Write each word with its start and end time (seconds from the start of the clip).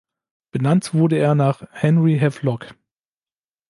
Benannt 0.49 0.95
wurde 0.95 1.17
er 1.19 1.35
nach 1.35 1.61
Henry 1.73 2.17
Havelock. 2.17 2.73